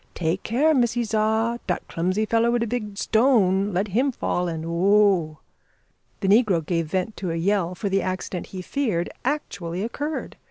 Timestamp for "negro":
6.27-6.65